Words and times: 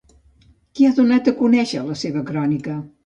Qui 0.79 0.87
ha 0.87 0.93
donat 0.99 1.29
a 1.31 1.33
conèixer 1.43 1.85
la 1.91 1.99
seva 2.05 2.25
crònica? 2.31 2.79